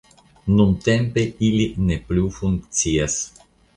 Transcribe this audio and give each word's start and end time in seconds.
Nuntempe 0.53 1.25
ili 1.49 1.67
ne 1.91 1.99
plu 2.07 2.25
funkcias. 2.39 3.19